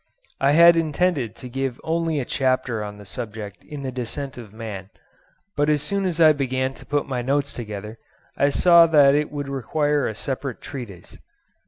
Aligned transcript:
I 0.39 0.53
had 0.53 0.75
intended 0.77 1.35
to 1.35 1.47
give 1.47 1.79
only 1.83 2.19
a 2.19 2.25
chapter 2.25 2.83
on 2.83 2.97
the 2.97 3.05
subject 3.05 3.63
in 3.63 3.83
the 3.83 3.91
'Descent 3.91 4.35
of 4.35 4.51
Man,' 4.51 4.89
but 5.55 5.69
as 5.69 5.83
soon 5.83 6.07
as 6.07 6.19
I 6.19 6.33
began 6.33 6.73
to 6.73 6.87
put 6.87 7.07
my 7.07 7.21
notes 7.21 7.53
together, 7.53 7.99
I 8.35 8.49
saw 8.49 8.87
that 8.87 9.13
it 9.13 9.31
would 9.31 9.47
require 9.47 10.07
a 10.07 10.15
separate 10.15 10.59
treatise. 10.59 11.19